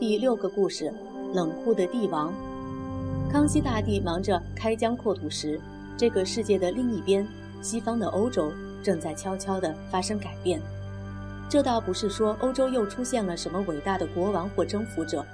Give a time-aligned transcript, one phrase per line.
[0.00, 0.94] 第六个故事：
[1.34, 2.32] 冷酷的帝王。
[3.28, 5.60] 康熙大帝忙着开疆扩土时，
[5.96, 7.26] 这个世界的另一边，
[7.60, 10.62] 西方的欧洲正在悄悄地发生改变。
[11.50, 15.26] 这倒不是说欧洲又出现了什么伟大的国王或征服者，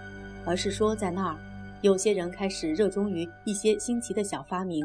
[0.47, 1.37] 而是说在那儿，
[1.83, 4.83] 有些人开始热衷于一些新奇的小发明。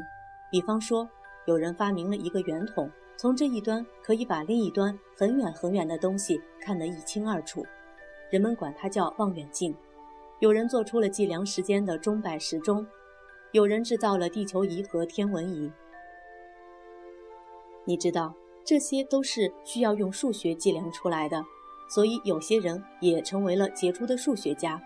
[0.52, 1.08] 比方说，
[1.46, 7.66] 有人发明了一个圆筒，从这一端可以把另一端很远很远的东西看得一清二楚。
[8.30, 9.76] 人们管它叫望远镜。
[10.40, 12.86] 有人做出了计量时间的钟摆时钟，
[13.52, 15.72] 有人制造了地球仪和天文仪。
[17.86, 18.34] 你知道，
[18.64, 21.44] 这些都是需要用数学计量出来的，
[21.90, 24.82] 所以有些人也成为了杰出的数学家。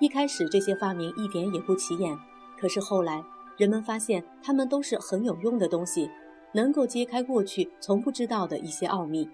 [0.00, 2.16] 一开始这些发明一点也不起眼，
[2.58, 3.22] 可是后来
[3.56, 6.10] 人们发现它们都是很有用的东西，
[6.52, 9.28] 能够揭开过去从不知道的一些奥秘。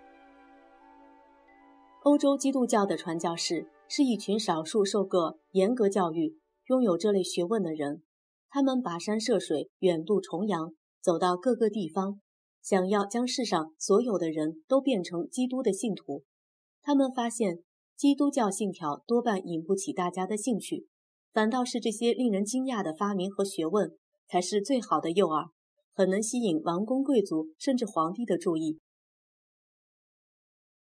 [2.05, 8.03] 欧洲基督教的传教士是一群少数受过严格教育、拥有这类学问的人。
[8.51, 12.21] 他们跋山涉水，远渡重洋，走到各个地方，
[12.61, 16.25] 想要将世上所有的人都变成基督的信徒。
[16.83, 17.61] 他们发现，
[17.97, 20.87] 基督教信条多半引不起大家的兴趣，
[21.33, 23.97] 反倒是这些令人惊讶的发明和学问
[24.29, 25.49] 才是最好的诱饵，
[25.95, 28.79] 很能吸引王公贵族甚至皇帝的注意。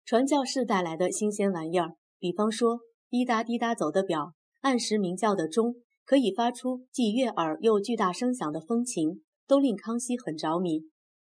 [0.07, 10.83] 传教士带来的新鲜玩意儿，比方说滴答滴答走的表，按时鸣叫的钟，可以发出既悦耳又巨大声响的风琴，都令康熙很着迷。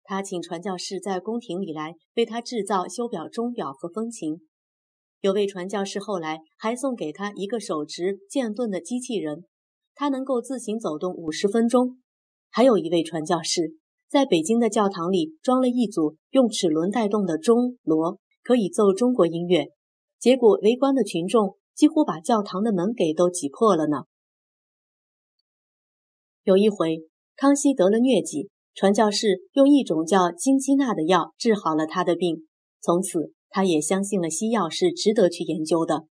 [0.03, 4.39] 他请传教士在宫廷里来为他制造修表钟表和风琴。
[5.19, 9.43] 有位传教士后来还送给他一个手持剑盾的机器人，
[9.93, 11.97] 他能够自行走动五十分钟。
[12.49, 13.75] 还有一位传教士
[14.07, 18.19] 在北京的教堂里装了一组用齿轮带动的钟锣。
[18.51, 19.69] 可以奏中国音乐，
[20.19, 24.03] 结果围观的群众几乎把教堂的门给都挤破了呢。
[26.43, 27.07] 有一回，
[27.37, 32.45] 康熙得了疟疾，传教士用一种叫金鸡纳的药治好了他的病，
[32.81, 36.07] 从此他也相信了西药是值得去研究的。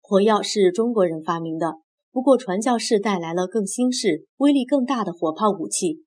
[0.00, 1.72] 火药是中国人发明的，
[2.12, 6.04] 不过传教士带来了更新式、威力更大的火炮武器，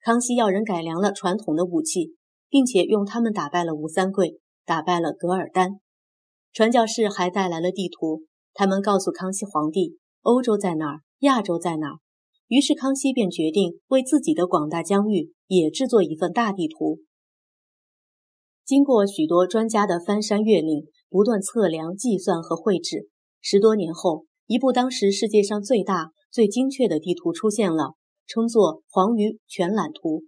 [0.00, 2.16] 康熙要人改良了传统的武器。
[2.52, 5.80] 并且用他们打败了吴三桂，打败了噶尔丹。
[6.52, 11.96] 传教士还带来了地图，他们告诉康熙皇帝欧洲在哪儿，亚洲在哪儿。
[12.48, 16.98] 于是康熙便决定为自己的广大疆域也制作一份大地图。
[18.66, 23.08] 经过许多专家的翻山越岭，不断测量、计算和绘制，
[23.40, 27.94] 十多年后，一部当时世界上最大、最精确的地图出现了，
[28.26, 30.20] 称作《黄鱼全览图》。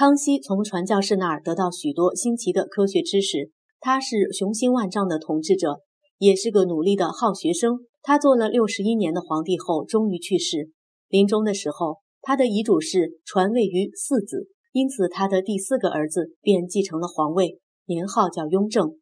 [0.00, 3.50] 康熙从传教士那儿得到许多新奇的科学知识。
[3.80, 5.80] 他是雄心万丈的统治者，
[6.16, 7.80] 也是个努力的好学生。
[8.00, 10.70] 他做了六十一年的皇帝后，终于去世。
[11.08, 18.96] 临终的时候，他的遗嘱是传位于四子，因此他的第四个儿子便继承了皇位，年号叫雍正。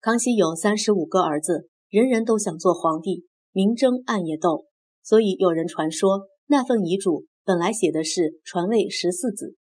[0.00, 4.64] 康熙有三十五个儿子，人人都想做皇帝，明争暗也斗，
[5.02, 7.26] 所以有人传说那份遗嘱。
[7.50, 9.56] 本来写的是传位十四子，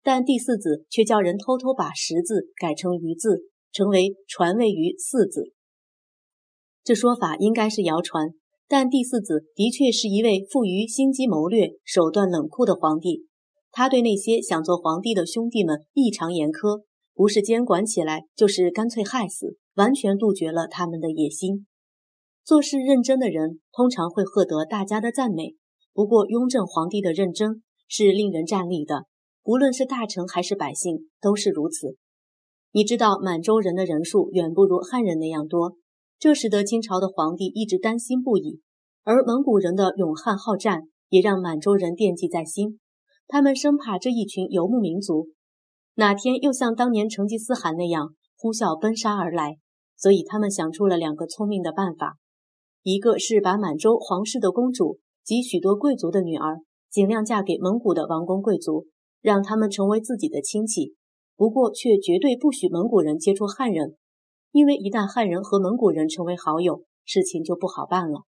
[0.00, 5.52] 但第四子却叫人偷偷把十字改成余字，成为传位于四子。
[6.84, 8.28] 这说法应该是谣传，
[8.68, 13.26] 但第四子的确是一位富于心机谋略、手段冷酷的皇帝。
[13.72, 21.66] 他对那些想做皇帝的兄弟们异常严苛，不是监管起来，就是干脆害死，完全杜绝了他们的野心。
[22.44, 25.56] 做事认真的人通常会获得大家的赞美。
[25.94, 29.04] 不过，雍正皇帝的认真是令人站立的，
[29.44, 31.96] 无论是大臣还是百姓都是如此。
[32.72, 35.76] 你知道，满洲人的人数远不如汉人那样多，
[36.18, 38.60] 这使得清朝的皇帝一直担心不已。
[39.04, 42.78] 而蒙古人的勇悍好战也让满洲人惦记在心，
[43.26, 45.28] 他们生怕这一群游牧民族
[45.96, 49.58] 哪天又像当年成吉思汗那样呼啸奔杀而来，
[49.96, 52.16] 所以他们想出了两个聪明的办法，
[52.82, 55.00] 一个是把满洲皇室的公主。
[55.24, 56.60] 及许多贵族的女儿，
[56.90, 58.86] 尽量嫁给蒙古的王公贵族，
[59.20, 60.94] 让他们成为自己的亲戚。
[61.36, 63.96] 不过，却绝对不许蒙古人接触汉人，
[64.52, 68.22] 因为一旦汉人和蒙古人成为好友，事情就不好办了。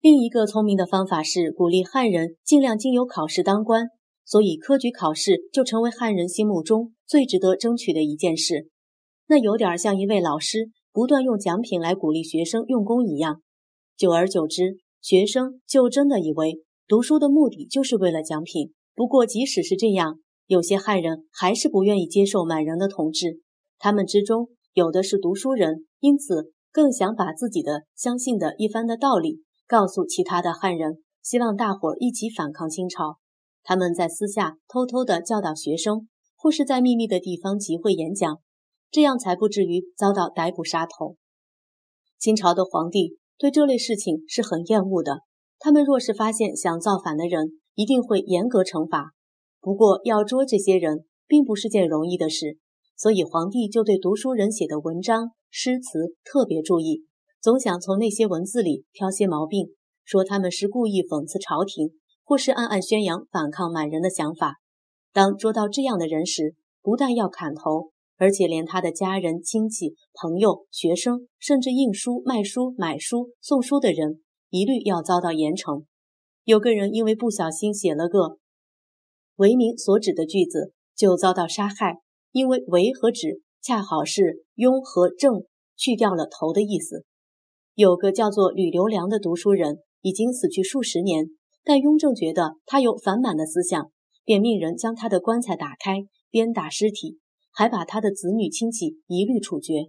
[0.00, 3.88] 另一个聪明的方法是鼓励汉人尽量经由考试当官，
[4.24, 8.68] 所以科举考试就成为汉人心目中最值得争取的一件事。
[9.26, 13.42] 那有点像一位老师不断用奖品来鼓励学生用功一样。
[13.96, 14.78] 久而久之。
[15.00, 18.72] 学生就真的以为读书的目的就是为了奖品。
[18.94, 23.40] 不过，即使是这样，有些汉人还是不愿意接受满人的统治。
[23.78, 33.18] 他们之中有的是读书人，因此更想把自己的相信的一番的道理告诉其他的汉人，希望大伙儿一起反抗清朝。
[33.62, 38.40] 他们在私下偷偷的教导学生，或是在秘密的地方集会演讲，
[38.90, 41.16] 这样才不至于遭到逮捕杀头。
[42.18, 45.20] 清朝的皇帝对这类事情是很厌恶的，
[45.60, 49.12] 他们若是发现想造反的人，一定会严格惩罚。
[49.60, 52.58] 不过要捉这些人，并不是件容易的事，
[52.96, 55.30] 所以皇帝就对读书人写的文章。
[55.50, 57.06] 诗词特别注意，
[57.40, 59.68] 总想从那些文字里挑些毛病，
[60.04, 61.92] 说他们是故意讽刺朝廷，
[62.24, 64.56] 或是暗暗宣扬反抗满人的想法。
[65.12, 74.20] 当捉到这样的人时，不但要砍头，而且连他的家人、亲戚、朋友、学生，甚至印书、卖书、买书、送书的人，
[74.50, 75.84] 一律要遭到严惩。
[76.44, 78.38] 有个人因为不小心写了个
[79.36, 82.00] 为民所指的句子，就遭到杀害，
[82.32, 83.40] 因为为和指。
[83.60, 85.42] 恰好是雍和正
[85.76, 87.04] 去掉了头的意思。
[87.74, 91.26] 有个叫做吕留良的读书人，已经死去数十年，
[91.64, 93.90] 但雍正觉得他有反满的思想，
[94.24, 97.18] 便命人将他的棺材打开，鞭打尸体，
[97.58, 99.86] 还把他的子女亲戚一律处决。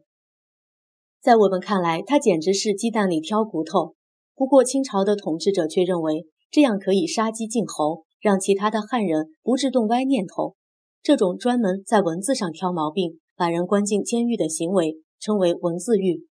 [1.22, 3.94] 在我们看来，他简直是鸡蛋里挑骨头。
[4.34, 10.56] 不过清朝的统治者却认为这样可以杀鸡儆猴，让其他的汉人不致动歪念头。
[11.04, 13.20] 这种专门在文字上挑毛病。
[13.36, 16.28] 把人关进监狱的行为称为文字狱。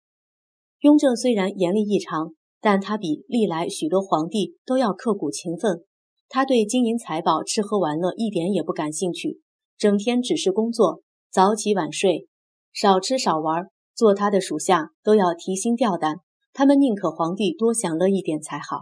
[0.81, 5.85] 雍正虽然严厉异常，但他比历来许多皇帝都要刻苦勤奋。
[6.29, 9.41] 他对金银财宝、吃喝玩乐一点也不感兴趣，
[9.79, 12.28] 整天只是工作，早起晚睡，
[12.73, 13.67] 少吃少玩。
[13.94, 16.17] 做他的属下都要提心吊胆，
[16.52, 18.81] 他们宁可皇帝多享乐一点才好。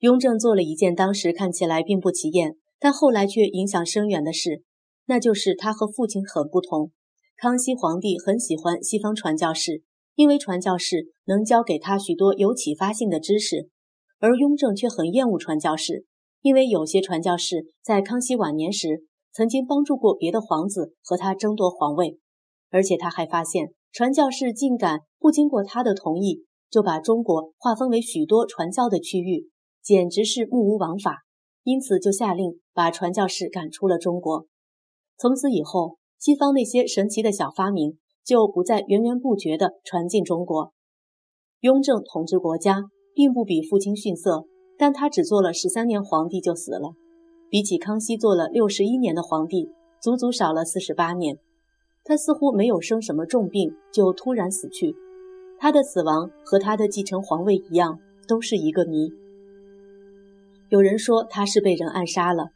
[0.00, 4.64] 雍正做了一件当时看起来并不起眼，但后来却影响深远的事，
[5.06, 6.90] 那就是他和父亲很不同。
[7.36, 9.84] 康熙皇帝很喜欢西方传教士，
[10.16, 13.68] 因为传教士能教给他许多有启发性的知识；
[14.18, 16.04] 而雍正却很厌恶传教士，
[16.40, 22.18] 因为有些传教士在康熙晚年时曾经帮助过别的皇子和他争夺皇位，
[22.70, 29.50] 而且他还发现传教士竟敢不经过他的同意就把中国划分为许多传教的区域，
[29.82, 31.18] 简直是目无王法，
[31.62, 34.46] 因此就下令把传教士赶出了中国。
[35.16, 35.96] 从此以后。
[36.20, 40.74] 西方那些神奇的小发明就不再源源不绝地传进中国。
[41.60, 42.82] 雍正统治国家
[43.14, 44.44] 并不比父亲逊色，
[44.76, 46.90] 但他只做了十三年皇帝就死了，
[47.50, 49.68] 比起康熙做了六十一年的皇帝，
[50.00, 51.36] 足足少了四十八年。
[52.04, 54.94] 他似乎没有生什么重病就突然死去，
[55.58, 59.12] 他的死亡和他的继承皇位一样，都是一个谜。
[60.68, 62.50] 有人说他是被人暗杀了，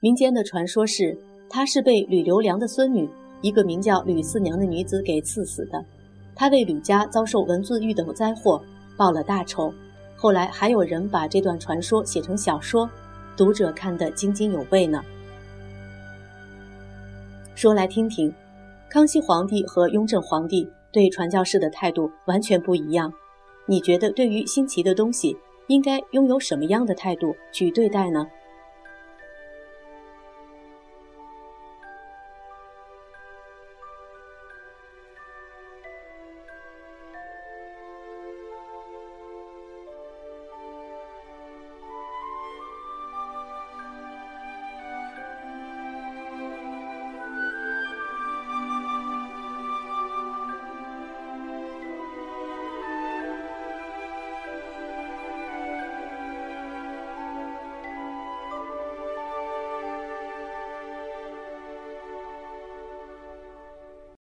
[0.00, 1.16] 民间的传说是。
[1.52, 3.10] 他是被吕留良的孙女，
[3.42, 5.84] 一个名叫吕四娘的女子给赐死的。
[6.32, 8.62] 他为吕家遭受文字狱等灾祸
[8.96, 9.74] 报了大仇。
[10.16, 12.88] 后来还有人把这段传说写成小说，
[13.36, 15.02] 读者看得津津有味呢。
[17.54, 18.32] 说来听听，
[18.88, 23.12] 康熙皇帝和雍正皇帝对传教士的态度完全不一样。
[23.66, 28.26] 你觉得对于新奇的东西，应该拥有什么样的态度去对待呢？